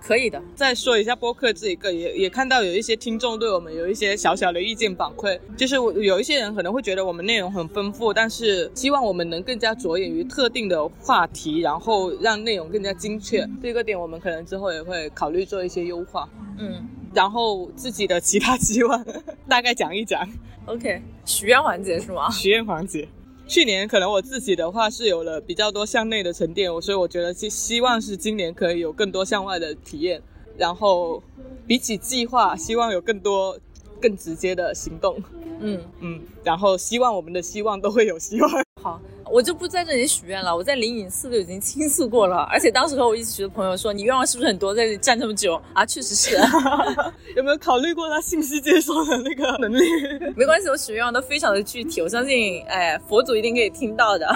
[0.01, 0.41] 可以的。
[0.53, 13.47] 再说一下播客这一个，也也看到有一些听众对我们有一些小小的意见反馈，就是有一些人可能会觉得我们内容很丰富，但是希望我们能更加着眼于特定的话题，然后让内容更加精确。
[13.61, 16.27] 这个点我们可能之后也会考虑做一些优化。
[16.59, 19.05] 嗯然后自己的其他期望
[19.47, 20.27] 大概讲一讲。
[20.65, 22.29] ，OK，许愿环节是吗？
[22.31, 23.07] 许愿环节。
[23.47, 30.21] 去年可能我自己的话是有了比较多向内的沉淀，所以我觉得希希望是今年可以有更多向外的体验。
[30.55, 31.21] 然后
[31.65, 33.57] 比起计划，希望有更多
[33.99, 35.17] 更直接的行动。
[35.59, 38.51] 嗯，嗯，然后希望我们的希望都会有希望。
[38.81, 39.01] 好，
[39.31, 40.55] 我就不在这里许愿了。
[40.55, 46.35] 我在灵隐寺都已经倾诉过了，而且当时和我一起去的朋友说：“你愿望是不是很多，在这里站这么久啊？”确实是，
[47.35, 49.85] 有没有考虑过他信息接收的那个能力？
[50.35, 54.27] 没关系，我许愿望都非常的具体，我相信，哎，佛祖一定可以听到的。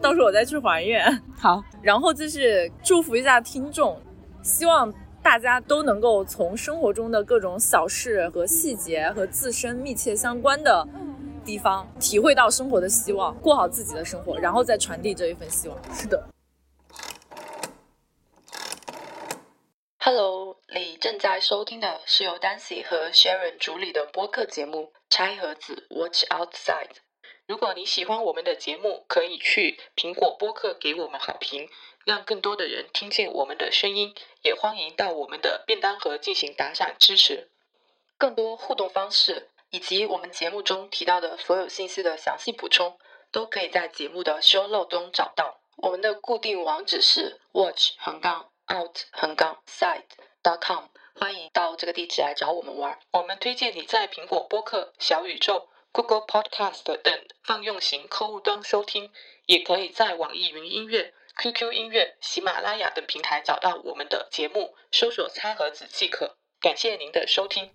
[0.00, 1.04] 到时候我再去还愿。
[1.38, 3.98] 好，然后就是祝福一下听众，
[4.42, 10.86] 希望大家都能够从生活中的各种小事和细节和自身密切相关的
[11.44, 15.94] 地方，体会到生活的希望，过好自己的生活，然后再传递这一份希望。
[15.94, 16.28] 是的。
[19.98, 26.88] Hello，你正在收听的是由 Dancy 和 Sharon 主理的播客节目《拆盒子 Watch Outside》。
[27.46, 31.68] 如果你喜欢我们的节目，可以去苹果播客给我们好评，
[32.04, 34.14] 让更多的人听见我们的声音。
[34.42, 37.48] 也欢迎到我们的便当盒进行打赏支持。
[38.18, 42.98] 更多互动方式以及我们节目中提到的所有信息的详细补充，
[43.30, 45.60] 都可以在节目的 show note 中找到。
[45.76, 50.04] 我们的固定网址是 watch 横杠 out 横杠 side
[50.42, 50.84] dot com，
[51.18, 52.98] 欢迎到这个地址来找我们玩。
[53.12, 59.10] 我们推荐你在苹果播客、小宇宙、Google Podcast 等泛用型客户端收听，
[59.46, 66.36] 也可以在网易云音乐、QQ 音乐、喜马拉雅等平台找到我们的节目，搜索“餐盒子”即可。
[66.60, 67.74] 感谢您的收听。